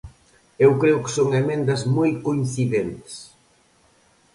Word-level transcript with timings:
Eu 0.65 0.71
creo 0.81 1.01
que 1.03 1.13
son 1.17 1.29
emendas 1.41 1.81
moi 1.95 2.11
coincidentes. 2.25 3.13